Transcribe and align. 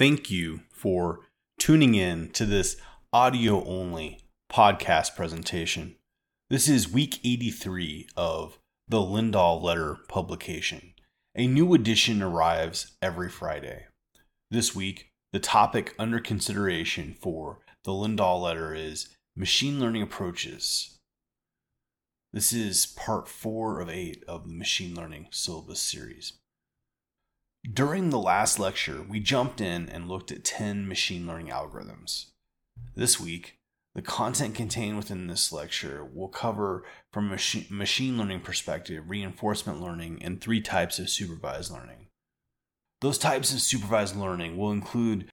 Thank 0.00 0.30
you 0.30 0.62
for 0.72 1.28
tuning 1.58 1.94
in 1.94 2.30
to 2.30 2.46
this 2.46 2.78
audio 3.12 3.62
only 3.66 4.20
podcast 4.50 5.14
presentation. 5.14 5.96
This 6.48 6.70
is 6.70 6.90
week 6.90 7.20
83 7.22 8.08
of 8.16 8.58
the 8.88 8.96
Lindahl 8.96 9.60
Letter 9.60 9.98
publication. 10.08 10.94
A 11.36 11.46
new 11.46 11.74
edition 11.74 12.22
arrives 12.22 12.96
every 13.02 13.28
Friday. 13.28 13.88
This 14.50 14.74
week, 14.74 15.10
the 15.34 15.38
topic 15.38 15.94
under 15.98 16.18
consideration 16.18 17.14
for 17.20 17.58
the 17.84 17.92
Lindahl 17.92 18.40
Letter 18.40 18.74
is 18.74 19.14
machine 19.36 19.78
learning 19.78 20.00
approaches. 20.00 20.96
This 22.32 22.54
is 22.54 22.86
part 22.86 23.28
four 23.28 23.82
of 23.82 23.90
eight 23.90 24.24
of 24.26 24.48
the 24.48 24.54
machine 24.54 24.94
learning 24.94 25.26
syllabus 25.30 25.80
series. 25.80 26.39
During 27.62 28.08
the 28.08 28.18
last 28.18 28.58
lecture, 28.58 29.02
we 29.02 29.20
jumped 29.20 29.60
in 29.60 29.88
and 29.90 30.08
looked 30.08 30.32
at 30.32 30.44
10 30.44 30.88
machine 30.88 31.26
learning 31.26 31.48
algorithms. 31.48 32.26
This 32.94 33.20
week, 33.20 33.58
the 33.94 34.02
content 34.02 34.54
contained 34.54 34.96
within 34.96 35.26
this 35.26 35.52
lecture 35.52 36.04
will 36.04 36.28
cover, 36.28 36.84
from 37.12 37.26
a 37.26 37.38
machine, 37.70 38.16
learning 38.16 38.40
perspective, 38.40 39.10
reinforcement 39.10 39.80
learning 39.80 40.22
and 40.22 40.40
three 40.40 40.60
types 40.62 40.98
of 40.98 41.10
supervised 41.10 41.70
learning. 41.70 42.06
Those 43.02 43.18
types 43.18 43.52
of 43.52 43.60
supervised 43.60 44.16
learning 44.16 44.56
will 44.56 44.72
include 44.72 45.28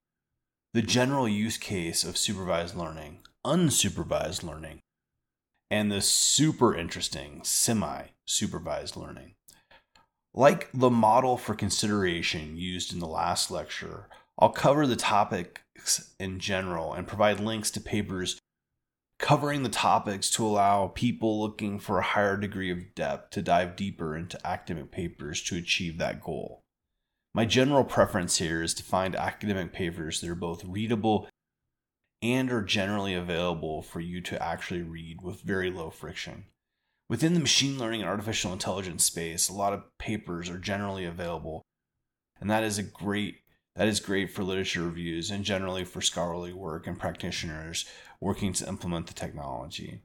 the 0.74 0.82
general 0.82 1.28
use 1.28 1.56
case 1.56 2.04
of 2.04 2.18
supervised 2.18 2.76
learning, 2.76 3.20
unsupervised 3.44 4.42
learning, 4.42 4.80
and 5.70 5.90
the 5.90 6.02
super 6.02 6.74
interesting 6.74 7.40
semi 7.42 8.08
supervised 8.26 8.96
learning. 8.96 9.34
Like 10.38 10.68
the 10.72 10.88
model 10.88 11.36
for 11.36 11.56
consideration 11.56 12.56
used 12.56 12.92
in 12.92 13.00
the 13.00 13.08
last 13.08 13.50
lecture, 13.50 14.08
I'll 14.38 14.50
cover 14.50 14.86
the 14.86 14.94
topics 14.94 16.14
in 16.20 16.38
general 16.38 16.92
and 16.92 17.08
provide 17.08 17.40
links 17.40 17.72
to 17.72 17.80
papers 17.80 18.38
covering 19.18 19.64
the 19.64 19.68
topics 19.68 20.30
to 20.30 20.46
allow 20.46 20.92
people 20.94 21.40
looking 21.40 21.80
for 21.80 21.98
a 21.98 22.04
higher 22.04 22.36
degree 22.36 22.70
of 22.70 22.94
depth 22.94 23.30
to 23.30 23.42
dive 23.42 23.74
deeper 23.74 24.16
into 24.16 24.38
academic 24.46 24.92
papers 24.92 25.42
to 25.42 25.56
achieve 25.56 25.98
that 25.98 26.22
goal. 26.22 26.60
My 27.34 27.44
general 27.44 27.82
preference 27.82 28.36
here 28.36 28.62
is 28.62 28.74
to 28.74 28.84
find 28.84 29.16
academic 29.16 29.72
papers 29.72 30.20
that 30.20 30.30
are 30.30 30.36
both 30.36 30.64
readable 30.64 31.28
and 32.22 32.52
are 32.52 32.62
generally 32.62 33.14
available 33.14 33.82
for 33.82 33.98
you 33.98 34.20
to 34.20 34.40
actually 34.40 34.82
read 34.82 35.20
with 35.20 35.40
very 35.40 35.72
low 35.72 35.90
friction. 35.90 36.44
Within 37.08 37.32
the 37.32 37.40
machine 37.40 37.78
learning 37.78 38.02
and 38.02 38.10
artificial 38.10 38.52
intelligence 38.52 39.04
space, 39.04 39.48
a 39.48 39.54
lot 39.54 39.72
of 39.72 39.96
papers 39.98 40.50
are 40.50 40.58
generally 40.58 41.06
available, 41.06 41.62
and 42.38 42.50
that 42.50 42.62
is 42.62 42.76
a 42.76 42.82
great 42.82 43.36
that 43.76 43.88
is 43.88 44.00
great 44.00 44.32
for 44.32 44.42
literature 44.42 44.82
reviews 44.82 45.30
and 45.30 45.44
generally 45.44 45.84
for 45.84 46.00
scholarly 46.00 46.52
work 46.52 46.86
and 46.88 46.98
practitioners 46.98 47.84
working 48.20 48.52
to 48.52 48.66
implement 48.66 49.06
the 49.06 49.14
technology. 49.14 50.02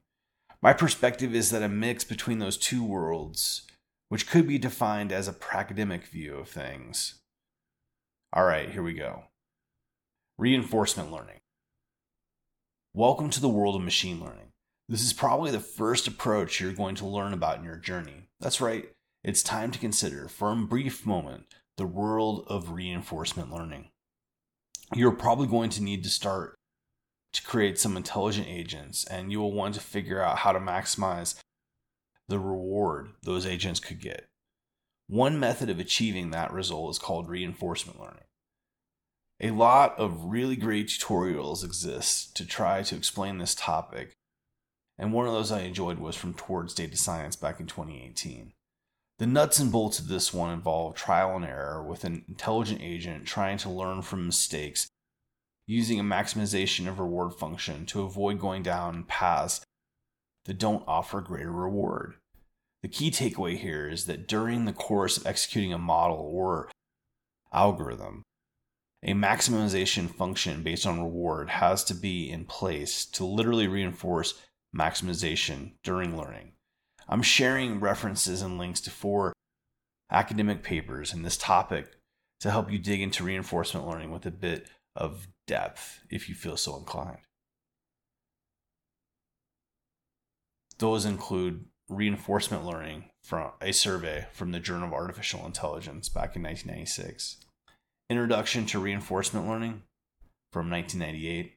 My 0.62 0.73
perspective 0.73 1.34
is 1.34 1.50
that 1.50 1.64
a 1.64 1.68
mix 1.68 2.04
between 2.04 2.38
those 2.38 2.56
two 2.56 2.84
worlds, 2.84 3.64
which 4.10 4.30
could 4.30 4.48
be 4.48 4.60
defined 4.60 5.12
as 5.12 5.28
a 5.28 5.34
pracademic 5.34 6.06
view 6.06 6.36
of 6.36 6.48
things. 6.48 7.16
All 8.32 8.45
right, 8.45 8.70
here 8.70 8.84
we 8.84 8.94
go. 8.94 9.23
Reinforcement 10.38 11.12
learning. 11.12 11.40
Welcome 12.94 13.32
to 13.32 13.42
the 13.42 13.50
world 13.50 13.76
of 13.76 13.82
machine 13.82 14.23
learning. 14.23 14.53
This 14.94 15.02
is 15.02 15.11
probably 15.11 15.49
the 15.49 15.59
first 15.59 16.08
approach 16.08 16.59
you're 16.59 16.72
going 16.72 16.94
to 16.97 17.08
learn 17.08 17.33
about 17.33 17.58
in 17.58 17.63
your 17.63 17.77
journey. 17.77 18.27
That's 18.39 18.61
right, 18.61 18.91
it's 19.23 19.41
time 19.41 19.72
to 19.72 19.80
consider, 19.80 20.27
for 20.27 20.52
a 20.52 20.55
brief 20.55 21.03
moment, 21.03 21.47
the 21.77 21.88
world 21.88 22.45
of 22.45 22.73
reinforcement 22.73 23.52
learning. 23.52 23.89
You're 24.94 25.14
probably 25.14 25.47
going 25.47 25.71
to 25.71 25.81
need 25.81 26.03
to 26.03 26.11
start 26.11 26.53
to 27.33 27.41
create 27.41 27.80
some 27.80 27.97
intelligent 27.97 28.45
agents, 28.47 29.03
and 29.05 29.31
you 29.31 29.39
will 29.39 29.52
want 29.52 29.73
to 29.73 29.81
figure 29.81 30.21
out 30.21 30.38
how 30.38 30.52
to 30.52 30.59
maximize 30.59 31.39
the 32.27 32.37
reward 32.37 33.14
those 33.23 33.48
agents 33.48 33.80
could 33.80 33.99
get. 33.99 34.27
One 35.08 35.39
method 35.39 35.71
of 35.71 35.80
achieving 35.80 36.30
that 36.30 36.53
result 36.53 36.92
is 36.92 36.99
called 36.99 37.30
reinforcement 37.30 37.99
learning. 37.99 38.26
A 39.42 39.49
lot 39.49 39.98
of 39.98 40.26
really 40.26 40.55
great 40.55 40.89
tutorials 40.89 41.64
exist 41.64 42.37
to 42.37 42.45
try 42.45 42.83
to 42.83 42.95
explain 42.95 43.39
this 43.39 43.55
topic, 43.55 44.14
and 44.98 45.11
one 45.11 45.27
of 45.27 45.33
those 45.33 45.52
I 45.52 45.61
enjoyed 45.61 45.99
was 45.99 46.15
from 46.15 46.33
Towards 46.33 46.73
Data 46.73 46.98
Science 46.98 47.36
back 47.36 47.59
in 47.59 47.67
2018. 47.67 48.54
The 49.20 49.27
nuts 49.27 49.59
and 49.59 49.71
bolts 49.71 49.99
of 49.99 50.08
this 50.08 50.33
one 50.33 50.52
involve 50.52 50.95
trial 50.95 51.36
and 51.36 51.45
error 51.45 51.83
with 51.83 52.04
an 52.04 52.26
intelligent 52.27 52.81
agent 52.81 53.26
trying 53.26 53.58
to 53.59 53.70
learn 53.70 54.02
from 54.02 54.26
mistakes 54.26 54.87
using 55.65 55.99
a 55.99 56.03
maximization 56.03 56.87
of 56.87 56.99
reward 56.99 57.33
function 57.33 57.86
to 57.87 58.02
avoid 58.02 58.39
going 58.39 58.64
down 58.64 59.03
paths 59.03 59.61
that 60.45 60.58
don't 60.59 60.83
offer 60.87 61.21
greater 61.21 61.52
reward. 61.52 62.15
The 62.82 62.89
key 62.89 63.11
takeaway 63.11 63.58
here 63.58 63.87
is 63.87 64.05
that 64.05 64.27
during 64.27 64.65
the 64.65 64.73
course 64.73 65.15
of 65.15 65.26
executing 65.26 65.71
a 65.71 65.77
model 65.77 66.17
or 66.17 66.70
algorithm, 67.53 68.23
a 69.03 69.14
maximization 69.14 70.14
function 70.14 70.64
based 70.64 70.86
on 70.86 70.99
reward 70.99 71.49
has 71.49 71.83
to 71.86 71.93
be 71.93 72.30
in 72.30 72.45
place 72.45 73.05
to 73.05 73.26
literally 73.26 73.67
reinforce 73.67 74.33
maximization 74.76 75.73
during 75.84 76.17
learning. 76.17 76.54
I'm 77.08 77.22
sharing 77.22 77.80
references 77.80 78.42
and 78.42 78.58
links 78.58 78.82
to 78.82 78.89
four 78.92 79.34
academic 80.11 80.64
papers 80.64 81.14
in 81.14 81.22
this 81.22 81.38
topic 81.38 81.92
to 82.39 82.52
help 82.52 82.72
you 82.72 82.78
dig 82.78 83.02
into 83.02 83.23
reinforcement 83.23 83.88
learning 83.88 84.12
with 84.12 84.26
a 84.26 84.32
bit 84.32 84.67
of 84.95 85.28
depth 85.48 86.02
if 86.10 86.30
you 86.30 86.36
feel 86.36 86.58
so 86.58 86.78
inclined. 86.78 87.20
Those 90.80 91.06
include 91.06 91.66
reinforcement 91.89 92.66
learning 92.66 93.06
from 93.23 93.52
a 93.62 93.72
survey 93.72 94.28
from 94.33 94.52
the 94.52 94.60
Journal 94.60 94.88
of 94.88 94.94
Artificial 94.94 95.45
Intelligence 95.45 96.10
back 96.10 96.36
in 96.36 96.44
1996, 96.44 97.38
Introduction 98.10 98.66
to 98.67 98.80
Reinforcement 98.80 99.48
Learning 99.48 99.83
from 100.52 100.70
1998, 100.70 101.56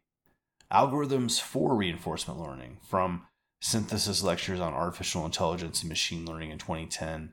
Algorithms 0.73 1.41
for 1.41 1.77
Reinforcement 1.77 2.41
Learning 2.41 2.79
from 2.83 3.27
Synthesis 3.61 4.23
Lectures 4.23 4.61
on 4.61 4.75
Artificial 4.75 5.25
Intelligence 5.25 5.83
and 5.83 5.89
Machine 5.89 6.27
Learning 6.27 6.51
in 6.51 6.59
2010, 6.59 7.33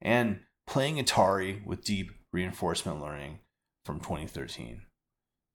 and 0.00 0.40
Playing 0.66 0.96
Atari 0.96 1.64
with 1.64 1.84
Deep 1.84 2.10
Reinforcement 2.32 3.00
Learning 3.00 3.38
from 3.84 4.00
2013. 4.00 4.82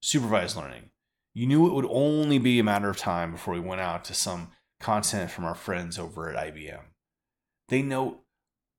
Supervised 0.02 0.56
Learning. 0.56 0.90
You 1.34 1.48
knew 1.48 1.68
it 1.68 1.74
would 1.74 1.88
only 1.90 2.40
be 2.40 2.60
a 2.60 2.64
matter 2.64 2.90
of 2.90 2.98
time 2.98 3.32
before 3.32 3.54
we 3.54 3.60
went 3.60 3.82
out 3.82 4.04
to 4.06 4.14
some 4.14 4.52
content 4.80 5.30
from 5.30 5.46
our 5.46 5.56
friends 5.56 6.00
over 6.00 6.30
at 6.30 6.54
IBM. 6.54 6.82
They 7.70 7.82
note 7.82 8.22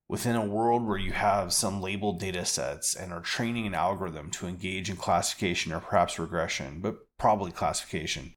within 0.08 0.36
a 0.36 0.44
world 0.44 0.86
where 0.86 0.96
you 0.98 1.12
have 1.12 1.52
some 1.52 1.82
labeled 1.82 2.18
data 2.18 2.44
sets 2.44 2.94
and 2.94 3.12
are 3.12 3.20
training 3.20 3.66
an 3.66 3.74
algorithm 3.74 4.30
to 4.30 4.46
engage 4.46 4.88
in 4.88 4.96
classification 4.96 5.72
or 5.72 5.80
perhaps 5.80 6.18
regression, 6.18 6.80
but 6.80 6.96
probably 7.18 7.52
classification, 7.52 8.32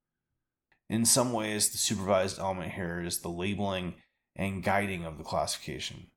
in 0.92 1.06
some 1.06 1.32
ways, 1.32 1.70
the 1.70 1.78
supervised 1.78 2.38
element 2.38 2.74
here 2.74 3.02
is 3.02 3.20
the 3.20 3.30
labeling 3.30 3.94
and 4.36 4.62
guiding 4.62 5.06
of 5.06 5.18
the 5.18 5.24
classification. 5.24 6.08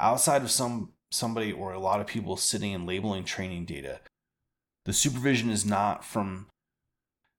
Outside 0.00 0.42
of 0.42 0.50
some 0.50 0.94
somebody 1.12 1.52
or 1.52 1.72
a 1.72 1.78
lot 1.78 2.00
of 2.00 2.08
people 2.08 2.36
sitting 2.36 2.74
and 2.74 2.86
labeling 2.86 3.22
training 3.22 3.64
data, 3.66 4.00
the 4.84 4.92
supervision 4.92 5.48
is 5.48 5.64
not 5.64 6.04
from 6.04 6.48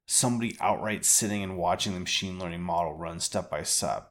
somebody 0.08 0.56
outright 0.62 1.04
sitting 1.04 1.44
and 1.44 1.58
watching 1.58 1.94
the 1.94 2.00
machine 2.00 2.40
learning 2.40 2.62
model 2.62 2.94
run 2.94 3.20
step 3.20 3.50
by 3.50 3.64
step. 3.64 4.10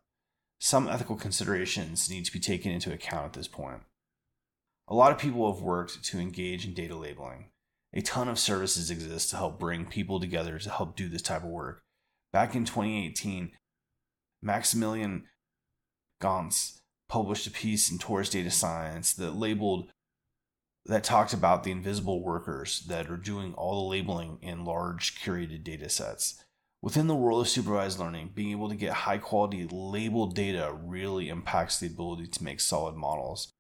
Some 0.61 0.87
ethical 0.87 1.17
considerations 1.17 2.11
need 2.11 2.27
to 2.27 2.33
be 2.33 2.41
taken 2.41 2.73
into 2.73 2.93
account 2.93 3.25
at 3.25 3.33
this 3.33 3.49
point. 3.49 3.81
A 4.87 4.95
lot 4.95 5.13
of 5.13 5.19
people 5.19 5.51
have 5.51 5.63
worked 5.63 6.05
to 6.05 6.19
engage 6.19 6.67
in 6.67 6.75
data 6.75 6.95
labeling. 6.95 7.47
A 7.95 8.03
ton 8.03 8.29
of 8.29 8.39
services 8.39 8.91
exist 8.91 9.31
to 9.31 9.37
help 9.37 9.59
bring 9.59 9.87
people 9.87 10.21
together 10.21 10.59
to 10.59 10.71
help 10.71 10.95
do 10.95 11.09
this 11.09 11.23
type 11.23 11.43
of 11.43 11.49
work. 11.49 11.83
Back 12.37 12.55
in 12.55 12.67
2018, 12.67 13.53
Maximilian 14.43 15.25
Gahntz 16.21 16.81
published 17.09 17.47
a 17.47 17.51
piece 17.51 17.91
in 17.91 17.97
Towards 17.97 18.29
Data 18.29 18.51
Science 18.51 19.15
that 19.15 19.35
labeled 19.35 19.89
that 20.85 21.03
talked 21.03 21.33
about 21.33 21.65
the 21.65 21.71
invisible 21.71 22.23
workers 22.23 22.81
that 22.89 23.11
are 23.11 23.17
doing 23.17 23.55
all 23.55 23.83
the 23.83 23.89
labeling 23.89 24.39
in 24.43 24.67
large 24.67 25.19
curated 25.19 25.65
data 25.65 25.89
sets. 25.89 26.45
Within 26.83 27.07
the 27.07 27.15
world 27.15 27.41
of 27.41 27.49
supervised 27.49 27.99
learning, 27.99 28.33
being 28.35 28.51
able 28.51 28.69
to 28.69 28.77
get 28.77 28.93
high 28.93 29.17
quality 29.17 29.67
labeled 29.71 30.35
data 30.35 30.77
really 30.79 31.31
impacts 31.31 31.81
the 31.81 31.87
ability 31.87 32.27
to 32.27 32.45
make 32.45 32.61
solid 32.61 32.97
models. 32.97 33.55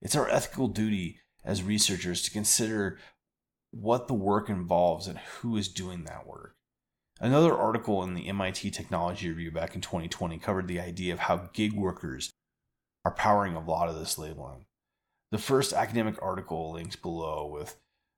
It's 0.00 0.16
our 0.16 0.30
ethical 0.30 0.68
duty 0.68 1.20
as 1.44 1.62
researchers 1.62 2.22
to 2.22 2.30
consider 2.30 2.98
what 3.72 4.08
the 4.08 4.14
work 4.14 4.48
involves 4.48 5.06
and 5.06 5.18
who 5.18 5.58
is 5.58 5.68
doing 5.68 6.04
that 6.04 6.26
work. 6.26 6.56
Another 7.22 7.54
article 7.54 8.02
in 8.02 8.14
the 8.14 8.28
MIT 8.28 8.70
Technology 8.70 9.28
Review 9.28 9.50
back 9.50 9.74
in 9.74 9.82
2020 9.82 10.38
covered 10.38 10.66
the 10.66 10.80
idea 10.80 11.12
of 11.12 11.18
how 11.18 11.50
gig 11.52 11.74
workers 11.74 12.30
are 13.04 13.10
powering 13.10 13.54
a 13.54 13.64
lot 13.64 13.90
of 13.90 13.98
this 13.98 14.16
labeling. 14.16 14.64
The 15.30 15.36
first 15.36 15.74
academic 15.74 16.16
article 16.22 16.72
linked 16.72 17.02
below 17.02 17.46
with 17.46 17.76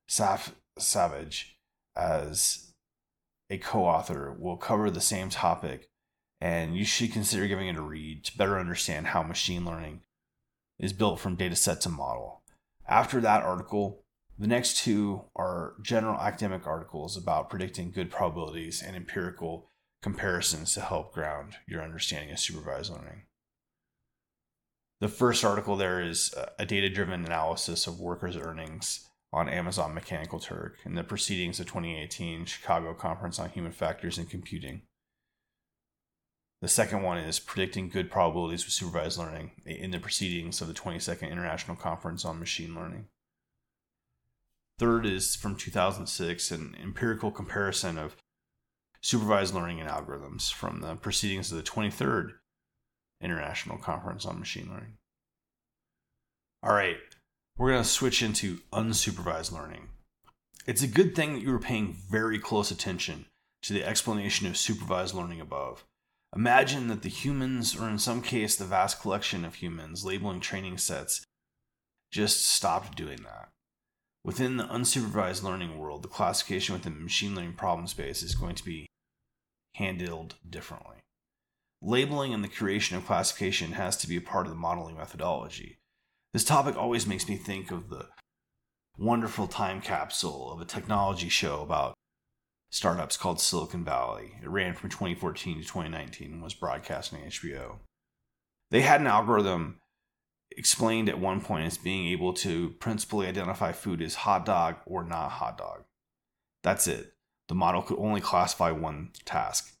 Saiph 0.09 0.53
Savage 0.79 1.57
as 1.97 2.71
a 3.49 3.57
co 3.57 3.83
author 3.83 4.33
will 4.39 4.55
cover 4.55 4.89
the 4.89 5.01
same 5.01 5.29
topic, 5.29 5.89
and 6.39 6.77
you 6.77 6.85
should 6.85 7.11
consider 7.11 7.45
giving 7.45 7.67
it 7.67 7.75
a 7.75 7.81
read 7.81 8.23
to 8.23 8.37
better 8.37 8.57
understand 8.57 9.07
how 9.07 9.21
machine 9.21 9.65
learning 9.65 10.01
is 10.79 10.93
built 10.93 11.19
from 11.19 11.35
data 11.35 11.57
set 11.57 11.81
to 11.81 11.89
model. 11.89 12.41
After 12.87 13.19
that 13.19 13.43
article, 13.43 14.02
the 14.37 14.47
next 14.47 14.77
two 14.77 15.25
are 15.35 15.75
general 15.81 16.19
academic 16.19 16.65
articles 16.65 17.15
about 17.15 17.49
predicting 17.49 17.91
good 17.91 18.09
probabilities 18.09 18.81
and 18.81 18.95
empirical 18.95 19.69
comparisons 20.01 20.73
to 20.73 20.81
help 20.81 21.13
ground 21.13 21.55
your 21.67 21.81
understanding 21.81 22.31
of 22.31 22.39
supervised 22.39 22.91
learning. 22.91 23.23
The 24.99 25.07
first 25.07 25.43
article 25.43 25.75
there 25.75 26.01
is 26.01 26.33
a 26.57 26.65
data 26.65 26.89
driven 26.89 27.25
analysis 27.25 27.87
of 27.87 27.99
workers' 27.99 28.37
earnings 28.37 29.07
on 29.31 29.49
Amazon 29.49 29.93
Mechanical 29.93 30.39
Turk 30.39 30.77
in 30.85 30.95
the 30.95 31.03
proceedings 31.03 31.59
of 31.59 31.65
2018 31.65 32.45
Chicago 32.45 32.93
Conference 32.93 33.39
on 33.39 33.49
Human 33.49 33.71
Factors 33.71 34.17
in 34.17 34.25
Computing. 34.27 34.83
The 36.61 36.67
second 36.69 37.01
one 37.03 37.17
is 37.17 37.39
predicting 37.39 37.89
good 37.89 38.09
probabilities 38.09 38.63
with 38.63 38.73
supervised 38.73 39.17
learning 39.17 39.51
in 39.65 39.91
the 39.91 39.99
proceedings 39.99 40.61
of 40.61 40.69
the 40.69 40.73
22nd 40.73 41.29
International 41.29 41.75
Conference 41.75 42.23
on 42.23 42.39
Machine 42.39 42.73
Learning. 42.73 43.07
Third 44.83 45.05
is 45.05 45.37
from 45.37 45.55
2006, 45.55 46.51
an 46.51 46.75
empirical 46.77 47.31
comparison 47.31 47.97
of 47.97 48.17
supervised 49.01 49.55
learning 49.55 49.79
and 49.79 49.89
algorithms 49.89 50.51
from 50.51 50.81
the 50.81 50.95
proceedings 50.95 51.49
of 51.49 51.57
the 51.57 51.63
23rd 51.63 52.33
International 53.21 53.77
Conference 53.77 54.25
on 54.25 54.39
Machine 54.39 54.69
Learning. 54.69 54.97
All 56.61 56.73
right, 56.73 56.97
we're 57.57 57.71
going 57.71 57.81
to 57.81 57.87
switch 57.87 58.21
into 58.21 58.59
unsupervised 58.73 59.53
learning. 59.53 59.87
It's 60.67 60.83
a 60.83 60.87
good 60.87 61.15
thing 61.15 61.35
that 61.35 61.43
you 61.43 61.53
were 61.53 61.59
paying 61.59 61.95
very 62.11 62.37
close 62.37 62.69
attention 62.69 63.27
to 63.61 63.71
the 63.71 63.87
explanation 63.87 64.47
of 64.47 64.57
supervised 64.57 65.15
learning 65.15 65.39
above. 65.39 65.85
Imagine 66.35 66.89
that 66.89 67.03
the 67.03 67.09
humans, 67.09 67.73
or 67.73 67.87
in 67.87 67.99
some 67.99 68.21
case 68.21 68.57
the 68.57 68.65
vast 68.65 68.99
collection 68.99 69.45
of 69.45 69.55
humans 69.55 70.03
labeling 70.03 70.41
training 70.41 70.77
sets, 70.77 71.23
just 72.11 72.45
stopped 72.45 72.97
doing 72.97 73.21
that. 73.23 73.47
Within 74.25 74.57
the 74.57 74.65
unsupervised 74.65 75.43
learning 75.43 75.77
world, 75.77 76.01
the 76.01 76.07
classification 76.07 76.73
within 76.73 76.95
the 76.95 77.01
machine 77.01 77.35
learning 77.35 77.53
problem 77.53 77.87
space 77.87 78.23
is 78.23 78.35
going 78.35 78.55
to 78.55 78.63
be 78.63 78.87
handled 79.75 80.35
differently. 80.49 80.97
Labeling 81.81 82.33
and 82.33 82.43
the 82.43 82.47
creation 82.47 82.95
of 82.95 83.05
classification 83.05 83.73
has 83.73 83.97
to 83.97 84.07
be 84.07 84.15
a 84.15 84.21
part 84.21 84.45
of 84.45 84.53
the 84.53 84.57
modeling 84.57 84.95
methodology. 84.95 85.77
This 86.31 86.45
topic 86.45 86.77
always 86.77 87.05
makes 87.05 87.27
me 87.27 87.35
think 87.35 87.69
of 87.69 87.89
the 87.89 88.07
wonderful 88.97 89.47
time 89.47 89.81
capsule 89.81 90.53
of 90.53 90.61
a 90.61 90.65
technology 90.65 91.27
show 91.27 91.61
about 91.61 91.93
startups 92.69 93.17
called 93.17 93.41
Silicon 93.41 93.83
Valley. 93.83 94.35
It 94.41 94.49
ran 94.49 94.73
from 94.73 94.89
2014 94.89 95.57
to 95.57 95.63
2019 95.63 96.31
and 96.31 96.41
was 96.41 96.53
broadcast 96.53 97.13
on 97.13 97.19
HBO. 97.19 97.79
They 98.71 98.81
had 98.81 99.01
an 99.01 99.07
algorithm 99.07 99.79
explained 100.57 101.09
at 101.09 101.19
one 101.19 101.41
point 101.41 101.65
as 101.65 101.77
being 101.77 102.07
able 102.07 102.33
to 102.33 102.71
principally 102.79 103.27
identify 103.27 103.71
food 103.71 104.01
as 104.01 104.15
hot 104.15 104.45
dog 104.45 104.75
or 104.85 105.03
not 105.03 105.29
hot 105.29 105.57
dog. 105.57 105.83
That's 106.63 106.87
it. 106.87 107.13
The 107.49 107.55
model 107.55 107.81
could 107.81 107.99
only 107.99 108.21
classify 108.21 108.71
one 108.71 109.11
task. 109.25 109.73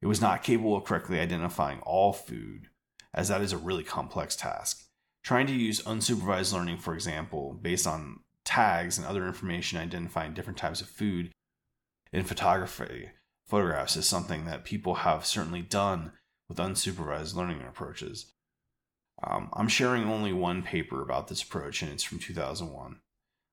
It 0.00 0.06
was 0.06 0.20
not 0.20 0.42
capable 0.42 0.76
of 0.76 0.84
correctly 0.84 1.18
identifying 1.18 1.80
all 1.80 2.12
food, 2.12 2.68
as 3.12 3.28
that 3.28 3.40
is 3.40 3.52
a 3.52 3.58
really 3.58 3.84
complex 3.84 4.36
task. 4.36 4.84
Trying 5.24 5.46
to 5.48 5.52
use 5.52 5.82
unsupervised 5.82 6.52
learning, 6.52 6.78
for 6.78 6.94
example, 6.94 7.58
based 7.60 7.86
on 7.86 8.20
tags 8.44 8.98
and 8.98 9.06
other 9.06 9.26
information 9.26 9.78
identifying 9.78 10.34
different 10.34 10.58
types 10.58 10.80
of 10.80 10.88
food 10.88 11.32
in 12.12 12.24
photography, 12.24 13.10
photographs 13.46 13.96
is 13.96 14.06
something 14.06 14.44
that 14.44 14.64
people 14.64 14.96
have 14.96 15.26
certainly 15.26 15.62
done 15.62 16.12
with 16.48 16.58
unsupervised 16.58 17.34
learning 17.34 17.62
approaches. 17.62 18.32
Um, 19.22 19.50
I'm 19.52 19.68
sharing 19.68 20.04
only 20.04 20.32
one 20.32 20.62
paper 20.62 21.02
about 21.02 21.28
this 21.28 21.42
approach, 21.42 21.82
and 21.82 21.90
it's 21.90 22.04
from 22.04 22.18
2001 22.18 23.00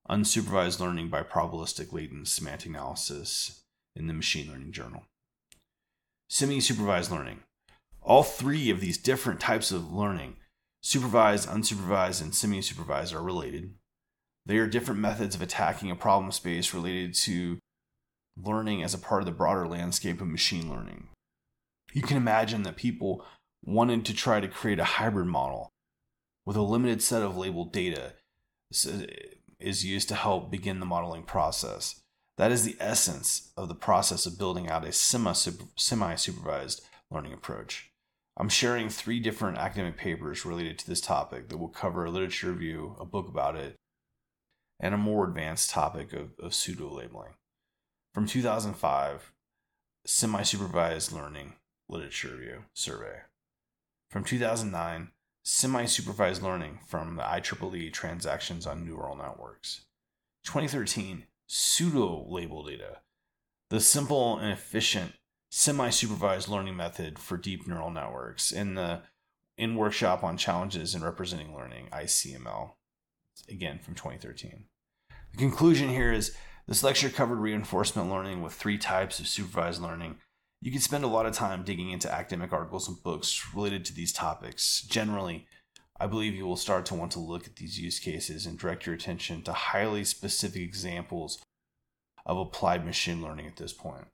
Unsupervised 0.09 0.79
Learning 0.79 1.09
by 1.09 1.23
Probabilistic 1.23 1.91
Latent 1.91 2.27
Semantic 2.27 2.69
Analysis 2.69 3.63
in 3.95 4.07
the 4.07 4.13
Machine 4.13 4.51
Learning 4.51 4.71
Journal. 4.71 5.03
Semi 6.29 6.59
supervised 6.59 7.11
learning. 7.11 7.39
All 8.01 8.23
three 8.23 8.69
of 8.69 8.79
these 8.79 8.99
different 8.99 9.39
types 9.39 9.71
of 9.71 9.91
learning 9.91 10.35
Supervised, 10.85 11.49
unsupervised, 11.49 12.21
and 12.21 12.35
semi 12.35 12.61
supervised 12.61 13.11
are 13.11 13.23
related. 13.23 13.73
They 14.45 14.59
are 14.59 14.67
different 14.67 14.99
methods 14.99 15.33
of 15.33 15.41
attacking 15.41 15.89
a 15.89 15.95
problem 15.95 16.31
space 16.31 16.75
related 16.75 17.15
to 17.23 17.57
learning 18.37 18.83
as 18.83 18.93
a 18.93 18.99
part 18.99 19.23
of 19.23 19.25
the 19.25 19.31
broader 19.31 19.67
landscape 19.67 20.21
of 20.21 20.27
machine 20.27 20.69
learning. 20.69 21.07
You 21.91 22.03
can 22.03 22.17
imagine 22.17 22.61
that 22.63 22.75
people 22.75 23.25
wanted 23.65 24.05
to 24.05 24.13
try 24.13 24.39
to 24.39 24.47
create 24.47 24.79
a 24.79 24.83
hybrid 24.83 25.27
model 25.27 25.71
with 26.45 26.55
a 26.55 26.61
limited 26.61 27.01
set 27.01 27.23
of 27.23 27.35
labeled 27.35 27.73
data 27.73 28.13
is 29.59 29.85
used 29.85 30.07
to 30.09 30.15
help 30.15 30.51
begin 30.51 30.79
the 30.79 30.85
modeling 30.85 31.23
process. 31.23 32.01
That 32.37 32.51
is 32.51 32.63
the 32.63 32.77
essence 32.79 33.51
of 33.57 33.67
the 33.67 33.75
process 33.75 34.25
of 34.25 34.37
building 34.37 34.69
out 34.69 34.85
a 34.85 34.91
semi 34.91 35.33
supervised 35.33 36.81
learning 37.09 37.33
approach. 37.33 37.91
I'm 38.37 38.49
sharing 38.49 38.89
three 38.89 39.19
different 39.19 39.57
academic 39.57 39.95
papers 39.97 40.45
related 40.45 40.77
to 40.79 40.87
this 40.87 40.99
topic 40.99 41.47
that 41.47 41.57
will 41.57 41.69
cover 41.69 42.03
a 42.03 42.11
literature 42.11 42.51
review, 42.51 42.97
a 42.99 43.05
book 43.05 43.29
about 43.29 43.55
it, 43.55 43.75
and 44.79 44.93
a 44.93 44.97
more 44.97 45.25
advanced 45.25 45.69
topic 45.69 46.11
of, 46.11 46.31
of 46.39 46.53
pseudo 46.53 46.89
labeling. 46.89 47.35
From 48.13 48.27
2005, 48.27 49.31
Semi 50.05 50.43
Supervised 50.43 51.13
Learning 51.13 51.53
Literature 51.87 52.35
Review 52.35 52.63
Survey. 52.73 53.21
From 54.15 54.23
2009, 54.23 55.11
Semi 55.43 55.83
Supervised 55.83 56.41
Learning 56.41 56.79
from 56.87 57.17
the 57.17 57.23
IEEE 57.23 57.91
Transactions 57.91 58.65
on 58.65 58.85
Neural 58.85 59.17
Networks. 59.17 59.81
2013, 60.45 61.25
Pseudo 61.47 62.25
Label 62.29 62.63
Data. 62.63 62.99
The 63.69 63.81
simple 63.81 64.37
and 64.37 64.53
efficient 64.53 65.15
semi-supervised 65.49 66.47
learning 66.47 66.77
method 66.77 67.19
for 67.19 67.35
deep 67.35 67.67
neural 67.67 67.91
networks 67.91 68.53
in 68.53 68.75
the 68.75 69.01
in 69.57 69.75
workshop 69.75 70.23
on 70.23 70.37
challenges 70.37 70.95
in 70.95 71.03
representing 71.03 71.53
learning 71.53 71.87
icml 71.91 72.71
again 73.49 73.79
from 73.79 73.95
2013 73.95 74.65
the 75.31 75.37
conclusion 75.37 75.89
here 75.89 76.11
is 76.11 76.35
this 76.67 76.83
lecture 76.83 77.09
covered 77.09 77.39
reinforcement 77.39 78.09
learning 78.09 78.41
with 78.41 78.53
three 78.53 78.77
types 78.77 79.19
of 79.19 79.27
supervised 79.27 79.81
learning 79.81 80.17
you 80.65 80.71
can 80.71 80.81
spend 80.81 81.03
a 81.03 81.07
lot 81.07 81.27
of 81.27 81.33
time 81.33 81.63
digging 81.63 81.91
into 81.91 82.11
academic 82.11 82.51
articles 82.51 82.87
and 82.87 83.03
books 83.03 83.53
related 83.53 83.85
to 83.85 83.93
these 83.93 84.11
topics 84.11 84.81
generally 84.81 85.45
i 85.99 86.07
believe 86.07 86.33
you 86.33 86.45
will 86.45 86.57
start 86.57 86.85
to 86.85 86.95
want 86.95 87.11
to 87.11 87.19
look 87.19 87.45
at 87.45 87.57
these 87.57 87.79
use 87.79 87.99
cases 87.99 88.45
and 88.45 88.57
direct 88.57 88.85
your 88.85 88.95
attention 88.95 89.41
to 89.43 89.53
highly 89.53 90.03
specific 90.03 90.61
examples 90.61 91.41
of 92.25 92.37
applied 92.37 92.83
machine 92.83 93.21
learning 93.21 93.45
at 93.45 93.57
this 93.57 93.73
point 93.73 94.07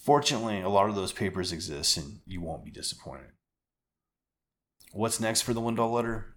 Fortunately, 0.00 0.62
a 0.62 0.68
lot 0.70 0.88
of 0.88 0.94
those 0.94 1.12
papers 1.12 1.52
exist 1.52 1.98
and 1.98 2.20
you 2.26 2.40
won't 2.40 2.64
be 2.64 2.70
disappointed. 2.70 3.32
What's 4.92 5.20
next 5.20 5.42
for 5.42 5.52
the 5.52 5.60
Lindahl 5.60 5.92
letter? 5.92 6.36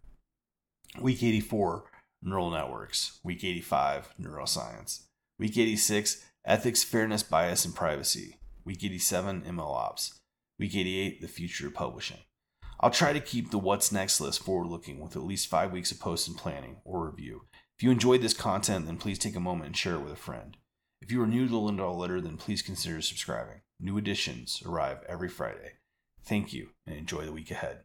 Week 1.00 1.24
84, 1.24 1.86
neural 2.22 2.52
networks. 2.52 3.20
Week 3.24 3.44
85, 3.44 4.16
neuroscience. 4.22 5.04
Week 5.40 5.58
86, 5.58 6.24
ethics, 6.46 6.84
fairness, 6.84 7.24
bias, 7.24 7.64
and 7.64 7.74
privacy. 7.74 8.36
Week 8.66 8.84
87, 8.84 9.42
ML 9.42 9.76
ops. 9.76 10.20
Week 10.58 10.76
88, 10.76 11.22
the 11.22 11.28
future 11.28 11.68
of 11.68 11.74
publishing. 11.74 12.20
I'll 12.80 12.92
try 12.92 13.12
to 13.12 13.20
keep 13.20 13.52
the 13.52 13.58
what's 13.58 13.92
next 13.92 14.22
list 14.22 14.44
forward 14.44 14.68
looking 14.68 15.00
with 15.00 15.16
at 15.16 15.24
least 15.24 15.48
five 15.48 15.72
weeks 15.72 15.92
of 15.92 16.00
post 16.00 16.28
and 16.28 16.38
planning 16.38 16.78
or 16.86 17.06
review. 17.06 17.44
If 17.78 17.84
you 17.84 17.92
enjoyed 17.92 18.22
this 18.22 18.34
content, 18.34 18.86
then 18.86 18.98
please 18.98 19.20
take 19.20 19.36
a 19.36 19.42
moment 19.42 19.68
and 19.68 19.78
share 19.78 19.96
it 19.96 20.02
with 20.02 20.14
a 20.14 20.18
friend. 20.18 20.58
If 21.02 21.12
you 21.12 21.22
are 21.22 21.28
new 21.28 21.46
to 21.46 21.52
the 21.52 21.58
Lindahl 21.58 21.98
letter, 21.98 22.22
then 22.22 22.38
please 22.38 22.62
consider 22.62 23.02
subscribing. 23.02 23.62
New 23.80 23.98
editions 23.98 24.64
arrive 24.66 25.00
every 25.10 25.28
Friday. 25.28 25.74
Thank 26.24 26.54
you 26.54 26.70
and 26.88 26.96
enjoy 26.96 27.26
the 27.26 27.34
week 27.34 27.52
ahead. 27.52 27.84